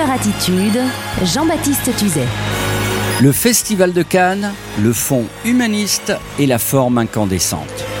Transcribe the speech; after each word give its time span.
Attitude, 0.00 0.78
Jean-Baptiste 1.22 1.94
Tuzet. 1.96 2.26
Le 3.20 3.30
Festival 3.30 3.92
de 3.92 4.02
Cannes, 4.02 4.52
le 4.80 4.92
fond 4.92 5.26
humaniste 5.44 6.12
et 6.38 6.46
la 6.46 6.58
forme 6.58 6.98
incandescente. 6.98 7.91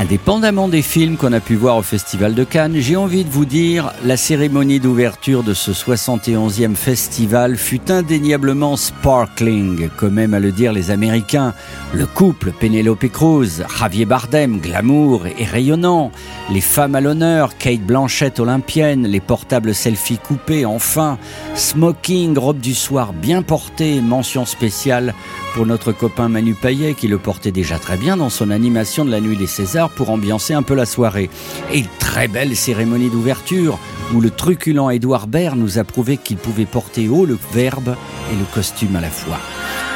Indépendamment 0.00 0.68
des 0.68 0.80
films 0.80 1.18
qu'on 1.18 1.34
a 1.34 1.40
pu 1.40 1.56
voir 1.56 1.76
au 1.76 1.82
Festival 1.82 2.34
de 2.34 2.42
Cannes, 2.42 2.76
j'ai 2.78 2.96
envie 2.96 3.22
de 3.22 3.28
vous 3.28 3.44
dire, 3.44 3.92
la 4.02 4.16
cérémonie 4.16 4.80
d'ouverture 4.80 5.42
de 5.42 5.52
ce 5.52 5.72
71e 5.72 6.74
festival 6.74 7.58
fut 7.58 7.90
indéniablement 7.90 8.78
sparkling, 8.78 9.90
comme 9.98 10.18
aiment 10.18 10.32
à 10.32 10.40
le 10.40 10.52
dire 10.52 10.72
les 10.72 10.90
Américains. 10.90 11.52
Le 11.92 12.06
couple 12.06 12.50
Penelope 12.50 13.08
Cruz, 13.12 13.62
Javier 13.78 14.06
Bardem, 14.06 14.58
glamour 14.58 15.26
et 15.26 15.44
rayonnant. 15.44 16.12
Les 16.50 16.62
femmes 16.62 16.94
à 16.94 17.02
l'honneur, 17.02 17.58
Kate 17.58 17.82
Blanchett 17.82 18.40
olympienne, 18.40 19.06
les 19.06 19.20
portables 19.20 19.74
selfies 19.74 20.16
coupés, 20.16 20.64
enfin. 20.64 21.18
Smoking, 21.54 22.38
robe 22.38 22.60
du 22.60 22.74
soir 22.74 23.12
bien 23.12 23.42
portée, 23.42 24.00
mention 24.00 24.46
spéciale 24.46 25.12
pour 25.54 25.66
notre 25.66 25.92
copain 25.92 26.30
Manu 26.30 26.54
Payet 26.54 26.94
qui 26.94 27.06
le 27.06 27.18
portait 27.18 27.52
déjà 27.52 27.78
très 27.78 27.98
bien 27.98 28.16
dans 28.16 28.30
son 28.30 28.50
animation 28.50 29.04
de 29.04 29.10
la 29.10 29.20
nuit 29.20 29.36
des 29.36 29.46
Césars 29.46 29.89
pour 29.96 30.10
ambiancer 30.10 30.54
un 30.54 30.62
peu 30.62 30.74
la 30.74 30.86
soirée. 30.86 31.30
Et 31.72 31.84
très 31.98 32.28
belle 32.28 32.56
cérémonie 32.56 33.10
d'ouverture 33.10 33.78
où 34.14 34.20
le 34.20 34.30
truculent 34.30 34.90
Édouard 34.90 35.26
Baird 35.26 35.56
nous 35.56 35.78
a 35.78 35.84
prouvé 35.84 36.16
qu'il 36.16 36.36
pouvait 36.36 36.66
porter 36.66 37.08
haut 37.08 37.26
le 37.26 37.38
verbe 37.52 37.96
et 38.32 38.36
le 38.36 38.44
costume 38.54 38.96
à 38.96 39.00
la 39.00 39.10
fois. 39.10 39.38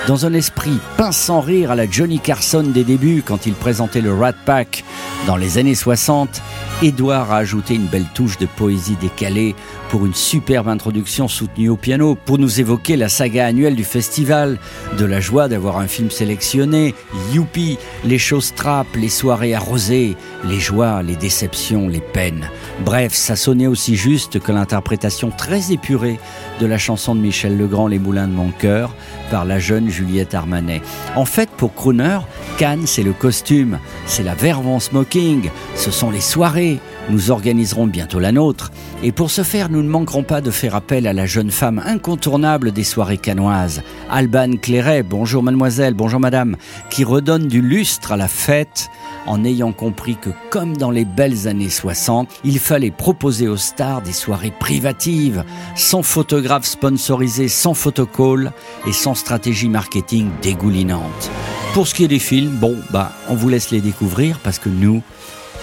Dans 0.06 0.26
un 0.26 0.34
esprit 0.34 0.78
pince 0.98 1.16
sans 1.16 1.40
rire 1.40 1.70
à 1.70 1.74
la 1.74 1.88
Johnny 1.88 2.18
Carson 2.18 2.62
des 2.62 2.84
débuts 2.84 3.22
quand 3.24 3.46
il 3.46 3.54
présentait 3.54 4.02
le 4.02 4.12
Rat 4.12 4.34
Pack 4.44 4.84
dans 5.26 5.36
les 5.38 5.56
années 5.56 5.74
60, 5.74 6.42
Édouard 6.82 7.32
a 7.32 7.38
ajouté 7.38 7.74
une 7.74 7.86
belle 7.86 8.04
touche 8.12 8.36
de 8.36 8.44
poésie 8.44 8.96
décalée 9.00 9.54
pour 9.88 10.04
une 10.04 10.12
superbe 10.12 10.68
introduction 10.68 11.28
soutenue 11.28 11.70
au 11.70 11.76
piano 11.76 12.14
pour 12.14 12.36
nous 12.36 12.60
évoquer 12.60 12.96
la 12.96 13.08
saga 13.08 13.46
annuelle 13.46 13.76
du 13.76 13.84
festival, 13.84 14.58
de 14.98 15.04
la 15.06 15.20
joie 15.20 15.48
d'avoir 15.48 15.78
un 15.78 15.86
film 15.86 16.10
sélectionné, 16.10 16.94
youpi, 17.32 17.78
les 18.04 18.18
choses 18.18 18.54
trappes, 18.54 18.96
les 18.96 19.08
soirées 19.08 19.54
arrosées, 19.54 20.16
les 20.44 20.60
joies, 20.60 21.02
les 21.02 21.16
déceptions, 21.16 21.88
les 21.88 22.00
peines. 22.00 22.50
Bref, 22.84 23.14
ça 23.14 23.36
sonnait 23.36 23.68
aussi 23.68 23.96
juste 23.96 24.40
que 24.40 24.52
l'interprétation 24.52 25.30
très 25.30 25.72
épurée 25.72 26.18
de 26.60 26.66
la 26.66 26.76
chanson 26.76 27.14
de 27.14 27.20
Michel 27.20 27.56
Legrand 27.56 27.86
Les 27.86 27.98
Moulins 27.98 28.28
de 28.28 28.32
mon 28.32 28.50
cœur 28.50 28.94
par 29.30 29.46
la 29.46 29.58
jeune 29.58 29.88
Juliette 29.94 30.34
Armanet. 30.34 30.82
En 31.14 31.24
fait, 31.24 31.48
pour 31.50 31.74
Crooner, 31.74 32.18
Cannes, 32.58 32.86
c'est 32.86 33.02
le 33.04 33.12
costume, 33.12 33.78
c'est 34.06 34.24
la 34.24 34.34
verve 34.34 34.66
en 34.66 34.80
smoking, 34.80 35.50
ce 35.76 35.90
sont 35.90 36.10
les 36.10 36.20
soirées. 36.20 36.80
Nous 37.10 37.30
organiserons 37.30 37.86
bientôt 37.86 38.18
la 38.18 38.32
nôtre. 38.32 38.72
Et 39.02 39.12
pour 39.12 39.30
ce 39.30 39.42
faire, 39.42 39.68
nous 39.68 39.82
ne 39.82 39.88
manquerons 39.88 40.22
pas 40.22 40.40
de 40.40 40.50
faire 40.50 40.74
appel 40.74 41.06
à 41.06 41.12
la 41.12 41.26
jeune 41.26 41.50
femme 41.50 41.82
incontournable 41.84 42.72
des 42.72 42.82
soirées 42.82 43.18
canoises, 43.18 43.82
Alban 44.10 44.56
Clairet, 44.56 45.02
bonjour 45.02 45.42
mademoiselle, 45.42 45.92
bonjour 45.92 46.18
madame, 46.18 46.56
qui 46.88 47.04
redonne 47.04 47.46
du 47.46 47.60
lustre 47.60 48.12
à 48.12 48.16
la 48.16 48.28
fête. 48.28 48.88
En 49.26 49.44
ayant 49.44 49.72
compris 49.72 50.16
que 50.16 50.30
comme 50.48 50.76
dans 50.78 50.90
les 50.90 51.04
belles 51.04 51.46
années 51.46 51.68
60, 51.68 52.28
il 52.42 52.58
fallait 52.58 52.90
proposer 52.90 53.48
aux 53.48 53.58
stars 53.58 54.00
des 54.00 54.12
soirées 54.12 54.54
privatives, 54.58 55.44
sans 55.76 56.02
photographe 56.02 56.64
sponsorisé, 56.64 57.48
sans 57.48 57.74
photocall 57.74 58.52
et 58.86 58.92
sans 58.92 59.14
stratégie 59.14 59.68
marketing 59.68 60.30
dégoulinante. 60.40 61.30
Pour 61.74 61.86
ce 61.86 61.94
qui 61.94 62.04
est 62.04 62.08
des 62.08 62.18
films, 62.18 62.56
bon, 62.56 62.76
bah, 62.90 63.12
on 63.28 63.34
vous 63.34 63.50
laisse 63.50 63.70
les 63.70 63.82
découvrir 63.82 64.38
parce 64.38 64.58
que 64.58 64.70
nous, 64.70 65.02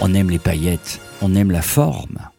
on 0.01 0.13
aime 0.13 0.29
les 0.29 0.39
paillettes, 0.39 0.99
on 1.21 1.35
aime 1.35 1.51
la 1.51 1.61
forme. 1.61 2.30